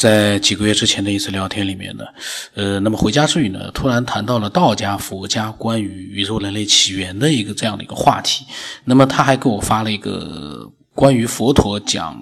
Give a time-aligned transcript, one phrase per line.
[0.00, 2.06] 在几个月之前的一次聊天里面呢，
[2.54, 8.46] 呃，那么回家之语呢，突然谈到了道家、佛家关于宇宙人类起源的一个这样的一个话题。
[8.86, 12.18] 那么他还给我发了一个关于佛陀讲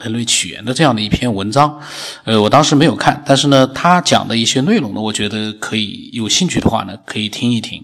[0.00, 1.80] 人类起源的这样的一篇文章，
[2.24, 7.78] 呃，我当时没有看，但是呢，他讲的一些内容呢，我觉得可以有兴趣的话呢，可以听一听。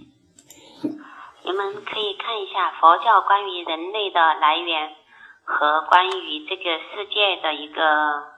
[0.83, 4.91] 你们可以看一下佛教关于人类的来源
[5.45, 8.35] 和关于这个世界的一个。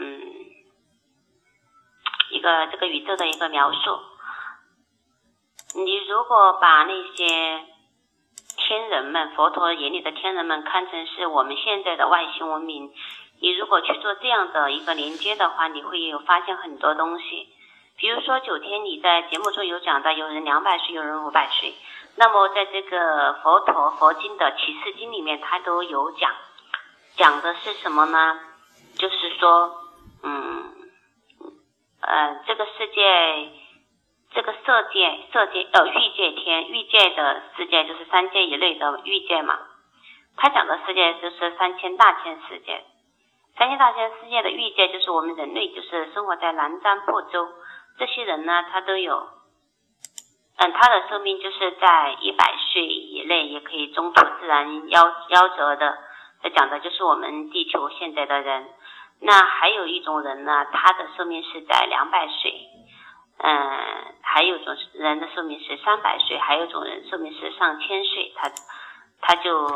[0.00, 0.22] 嗯，
[2.30, 4.00] 一个这个宇宙的一个描述。
[5.74, 7.66] 你如果把那些
[8.56, 12.90] 天人们，佛陀眼里的天人们看成是我们现在的外星文明，
[13.40, 17.48] 你如果去做这样的一个连接的话，你会有发现很多东西。
[17.96, 21.74] 比如说九天，你在节目中有讲到，有人两百岁，有人五百岁。
[22.16, 26.32] 那么在这个佛陀佛经的启示经里面，他都有讲，
[27.16, 28.40] 讲的是什么呢？
[28.96, 29.76] 就是说。
[30.22, 30.72] 嗯，
[32.02, 33.52] 呃，这个世界，
[34.32, 39.58] 这个色界、色界呃欲界天、欲界的世界就是三界以内的欲界嘛。
[40.36, 42.84] 他讲的世界就是三千大千世界，
[43.58, 47.48] 三千大千世界的欲界就是我们人类，就是生活在南瞻部洲
[47.98, 49.28] 这些人呢，他都有，
[50.58, 55.98] 嗯，他的寿命就是在一百岁以内，也可以中途自然夭夭折的。
[56.42, 58.68] 这讲的就是我们地球现在的人。
[59.22, 62.68] 那还有一种人呢，他的寿命是在两百岁，
[63.36, 68.50] 嗯，还有种人的寿命是三百岁，还有种人寿命是上千岁，他
[69.20, 69.68] 他就，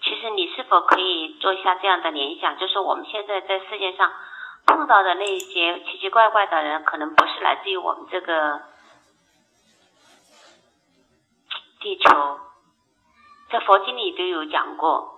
[0.00, 4.10] 其实你是否可以做一下这样的联想，就是我们现在在世界上
[4.66, 8.62] 碰到的那些奇奇怪怪的人，可能不是来自于我们这个
[11.80, 12.40] 地球，
[13.50, 15.11] 在佛经里都有讲过。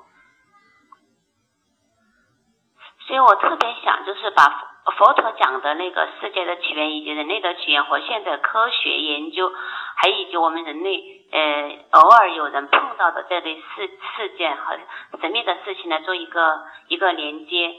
[3.06, 9.52] 所以我特别想，就是把佛陀讲的那个世界的起源，以及人类的起源和现在科学研究，
[9.96, 14.78] 还以及我们人类呃偶尔有人碰到的这类事事件和
[15.20, 17.74] 神秘的事情来做一个一个连接，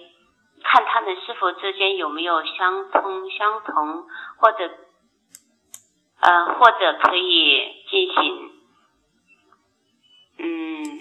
[0.63, 4.03] 看他们是否之间有没有相通相同，
[4.37, 4.69] 或者
[6.21, 8.51] 呃或者可以进行
[10.37, 10.99] 嗯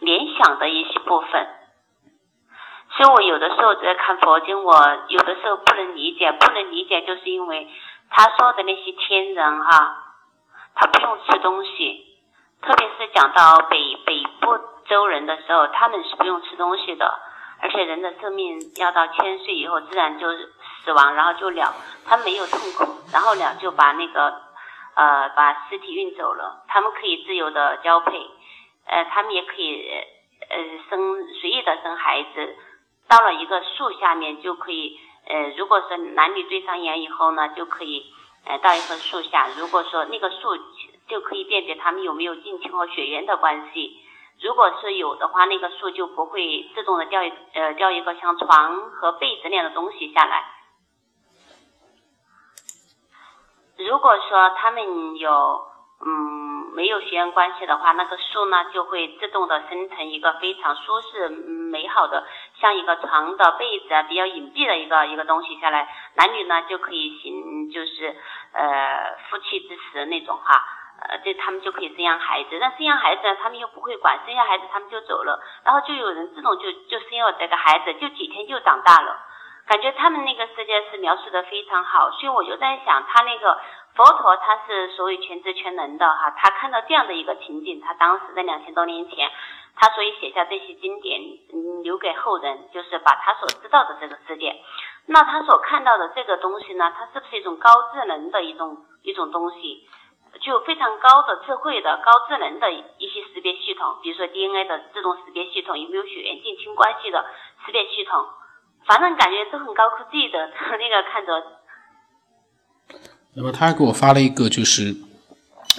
[0.00, 1.46] 联想的一些部分。
[2.96, 4.74] 所以我有的时候在看佛经，我
[5.08, 7.68] 有的时候不能理解，不能理解，就是因为
[8.08, 10.14] 他说的那些天人哈，
[10.74, 12.06] 他不用吃东西，
[12.62, 17.20] 特别是讲到北北部洲人的时候，他们是不用吃东西的，
[17.60, 21.74] 而且人的生命要到千岁以后自然就死亡，然后就了，
[22.06, 24.40] 他没有痛苦，然后了就把那个
[24.94, 28.26] 呃把尸体运走了，他们可以自由的交配，
[28.86, 29.86] 呃，他们也可以
[30.48, 30.56] 呃
[30.88, 32.56] 生随意的生孩子。
[33.08, 38.12] 到了一个树下面就可以，呃，如果说男女对上眼以后呢，就可以，
[38.44, 39.48] 呃，到一棵树下。
[39.56, 40.56] 如果说那个树
[41.08, 44.02] 就可以辨别他们有没有近亲和血缘的关系。
[44.42, 50.44] 如果是有的话，那个树就不会自动的掉一呃掉一个像床和被子那样的东西下来。
[53.78, 55.66] 如果说他们有
[56.04, 62.26] 嗯没有血缘关系的话，那个树呢就会自动的生成一个非常舒适美好的。
[62.60, 68.16] 像一个床的被子啊，比较隐蔽的一个一个东西下来，男女呢就可以行，就是
[68.52, 70.64] 呃夫妻之实那种哈，
[71.06, 72.58] 呃这他们就可以生养孩子。
[72.58, 79.18] 那生养孩子呢，他们又不会管，生下孩子他们就走了，然后就有人自动就就生了这个孩子，就几天就长大了。
[79.66, 83.60] 感觉他们那个世界是描述的非常好，所以我就在想，他那个
[83.96, 89.30] 佛陀他是所谓全知全能的哈，他看到这样的一个情景，他当时在两千多年前。
[89.76, 91.20] 他所以写下这些经典，
[91.52, 94.56] 嗯，留给后人，就是把他所知道的这个世界。
[95.06, 99.86] 那他所看到的这个东西呢，它是不是一种高智能的一种一种东西？
[100.40, 107.24] 具有非常高的智慧的高智能的一些识别系统，比如说 DNA 的自动识别系统，有没有血缘近亲关系的
[107.64, 108.24] 识别系统？
[108.84, 111.42] 反正感觉都很高科技的 那个看着。
[113.34, 114.94] 那么他还给我发了一个，就是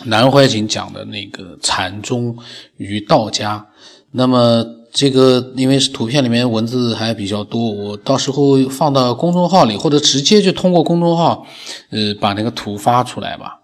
[0.06, 2.38] 南怀瑾讲的那个禅宗
[2.78, 3.68] 与道家。
[4.12, 11.46] 那么这个因为是图片里面文字还比较多，我到时候放到公众号里，或者直接就通过公众号，
[11.92, 13.60] 呃，把那个图发出来吧。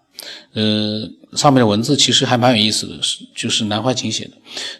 [0.52, 4.32] 呃，上面的文字其实还蛮有意思的，是就是南怀瑾写的。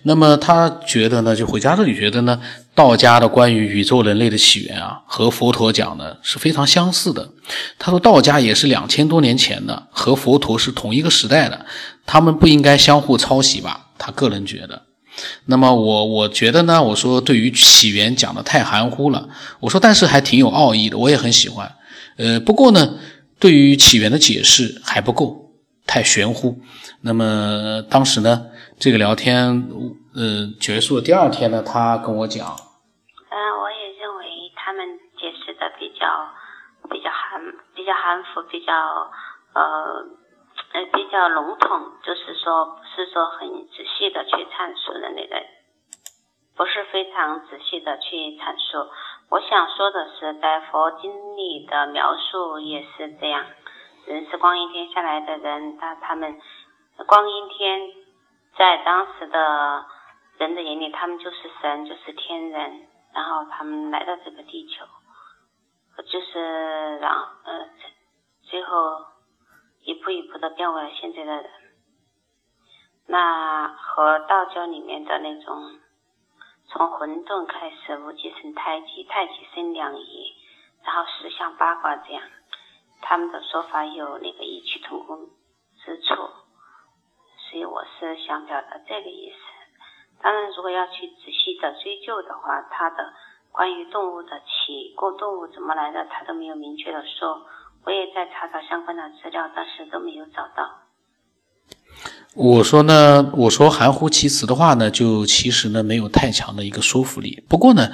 [0.03, 2.41] 那么他觉得呢，就回家这里觉得呢，
[2.75, 7.29] 道家的关于宇宙人类的起源啊，和佛陀讲的是非常相似的。
[7.79, 11.67] 他说道家也是两千多年前的，和佛陀是同一个时代的，
[12.07, 13.89] 他们不应该相互抄袭吧？
[13.99, 14.83] 他个人觉得。
[15.47, 19.29] 那么我我觉得呢，我说对于起源讲的太含糊了。
[19.61, 21.71] 我说但是还挺有奥义的，我也很喜欢。
[22.17, 22.95] 呃，不过呢，
[23.39, 25.44] 对于起源的解释还不够，
[25.95, 26.59] 太玄乎。
[27.05, 28.51] 那么当时呢，
[28.81, 29.71] 这个聊天
[30.11, 32.43] 呃结束第二天呢，他跟我讲，
[33.31, 34.27] 嗯，我也认为
[34.57, 36.03] 他们解释的比较
[36.91, 37.41] 比较含
[37.77, 38.75] 比较含糊，比较
[39.55, 39.63] 呃。
[40.75, 45.37] 呃，比较笼统，就是说不是说很仔细的去阐述的那个，
[46.57, 48.91] 不是非常仔细的去阐述。
[49.31, 53.47] 我想说的是，在佛经里的描述也是这样，
[54.07, 56.41] 人是光阴天下来的人，他他们
[57.07, 57.81] 光阴天
[58.57, 59.87] 在当时的
[60.39, 64.85] 人的眼里，他们就是神，就是天人，然后他们来到这个地球，
[66.03, 67.13] 就是让
[67.45, 67.69] 呃
[68.43, 69.13] 最后。
[69.87, 71.51] 一步一步的变为了现在的人，
[73.07, 75.79] 那和道教里面的那种
[76.69, 80.33] 从混沌开始，无极生太极，太极生两仪，
[80.83, 82.23] 然后十象八卦这样，
[83.07, 85.29] 他们的说法有那个异曲同工
[85.85, 86.17] 之处，
[87.37, 89.37] 所以我是想表达这个意思。
[90.23, 93.13] 当然，如果要去仔细的追究的话，他的
[93.53, 97.45] 关于动物的起过动物怎么来的，他都没有明确的说。
[97.85, 100.81] 我也在查找相关的资料，但是都没有找到。
[102.35, 107.45] 我说呢，我说含糊其辞的话呢，就其实呢没有太强的一个说服力。
[107.47, 107.91] 不过呢，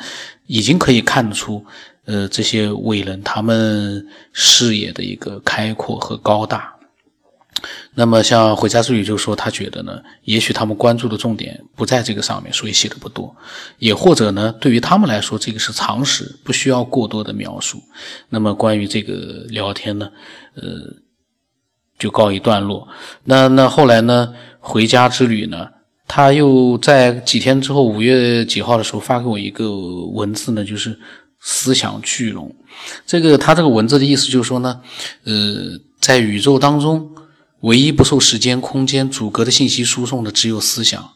[0.46, 1.66] 已经可以看得出，
[2.10, 6.74] 呃，这些伟人他们视野的一个开阔和高大。
[7.94, 13.32] 那么，像回家之旅就说，他觉得呢，也许他们关注的重点不在这个上面，所以写的不多；
[13.78, 17.80] 也或者呢，对于他们来说，这个是常识，不需要过多的描述。
[18.28, 20.10] 那么，关于这个聊天呢，
[20.54, 20.62] 呃，
[21.96, 22.88] 就告一段落。
[23.22, 25.68] 那那后来呢，回家之旅呢，
[26.08, 29.70] 他又在几天之后，五月几号的时候发给我一个
[30.12, 30.98] 文字呢，就是
[31.40, 32.54] 思想聚拢。
[33.06, 34.80] 这个他这个文字的意思就是说呢，
[35.24, 37.10] 呃，在宇宙当中。
[37.62, 41.10] 唯一不受时间、空间阻隔的信息输送的只有思想。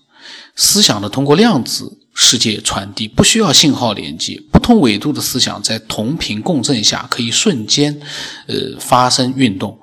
[0.55, 4.39] 思想呢，通过量子世界传递，不需要信号连接。
[4.53, 7.99] 不同纬度的思想在同频共振下，可以瞬间，
[8.47, 9.79] 呃，发生运动。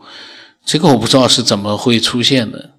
[0.63, 2.70] 这个我不知道是怎么会出现的。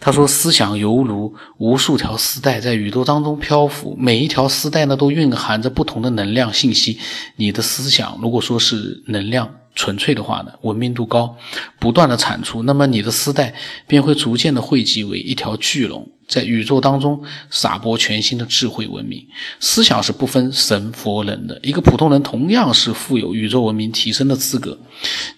[0.00, 6.98] 他说，思想犹如无数条丝带在宇宙当中漂浮，每一条丝带呢，都蕴含着不同的能量信息。
[7.36, 9.48] 你的思想，如果说是能量。
[9.74, 11.36] 纯粹的话呢，文明度高，
[11.78, 13.54] 不断的产出，那么你的丝带
[13.86, 16.04] 便会逐渐的汇集为一条巨龙。
[16.28, 17.20] 在宇宙当中
[17.50, 19.26] 撒播全新的智慧文明，
[19.58, 21.58] 思想是不分神佛人的。
[21.62, 24.78] 一个普通人同样是富有宇宙文明提升的资格。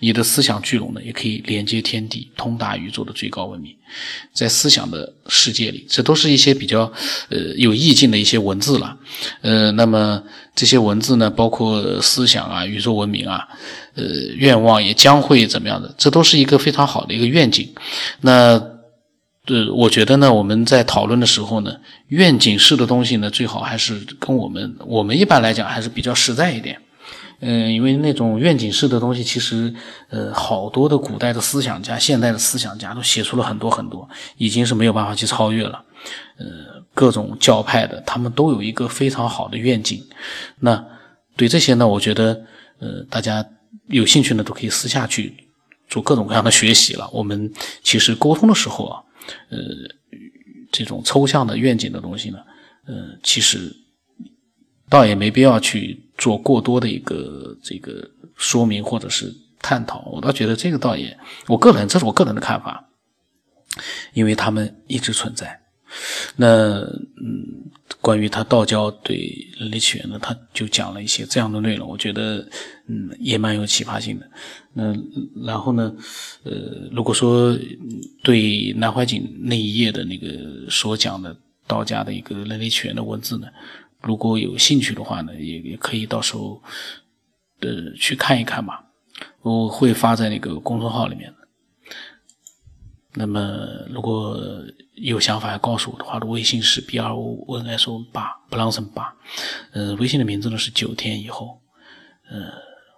[0.01, 3.73] 你的思想聚拢呢，也可以连接天地，通达宇宙的最高文明。
[4.33, 6.93] 在思想的世界里，这都是一些比较
[7.29, 8.97] 呃有意境的一些文字了。
[9.43, 10.21] 呃，那么
[10.57, 13.47] 这些文字呢，包括思想啊、宇宙文明啊、
[13.95, 14.05] 呃
[14.35, 17.73] 愿望也将会怎么样的，这都是一个非常好的一个愿景。
[18.23, 18.61] 那。
[19.47, 21.75] 对，我觉得呢，我们在讨论的时候呢，
[22.09, 26.79] 愿景式的东西呢，最好还是跟我们我们一般来讲还是比较实在一点。
[27.41, 29.75] 嗯，因为那种愿景式的东西，其实
[30.11, 34.07] 呃，好多的古代的思想家、现代的思想家都写出了很多很多，
[34.37, 35.83] 已经是没有办法去超越了。
[36.37, 36.47] 呃，
[36.93, 40.05] 各种教派的，他们都有一个非常好的愿景。
[40.59, 40.85] 那
[41.35, 42.43] 对这些呢，我觉得
[42.79, 43.45] 呃，大家
[43.89, 45.35] 有兴趣呢，都可以私下去
[45.89, 47.09] 做各种各样的学习了。
[47.11, 47.51] 我们
[47.83, 49.01] 其实沟通的时候啊。
[49.49, 49.59] 呃，
[50.71, 52.39] 这种抽象的愿景的东西呢，
[52.87, 53.75] 呃，其实
[54.89, 60.09] 倒也没必要去做过多的一个这个说明或者是探讨。
[60.13, 62.89] 我倒觉得这个倒也，我个人这是我个人的看法，
[64.15, 65.61] 因为他们一直存在。
[66.37, 67.71] 那嗯。
[68.01, 72.47] 关于他道教对人类起源呢，他就讲了一些这样的内容，我觉得
[72.87, 74.29] 嗯也蛮有启发性的。
[74.73, 74.95] 那
[75.45, 75.95] 然后呢，
[76.45, 76.53] 呃，
[76.91, 77.59] 如果说
[78.23, 83.47] 对南怀瑾那一页的那个所讲的道家的一个人类起源的文字呢，
[84.01, 86.63] 如果有兴趣的话呢，也也可以到时候
[87.61, 88.85] 呃去看一看吧。
[89.43, 91.33] 我会发在那个公众号里面。
[93.15, 94.39] 那么如果。
[95.01, 99.17] 有想法要告诉我的话，的微信是 b r o n s o 八 b l o n s o n 八，
[99.73, 101.59] 呃，微信的名字呢是九天以后，
[102.29, 102.53] 呃，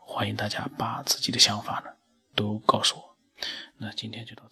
[0.05, 1.91] 欢迎大家把自己的想法呢
[2.35, 3.03] 都告诉我。
[3.79, 4.51] 那今天就到这。